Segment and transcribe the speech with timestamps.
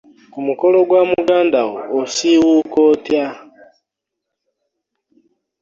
[0.31, 3.25] Ku mukolo gwa muganda wo osiiwuuka otya?